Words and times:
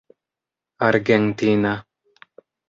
argentina 0.87 1.73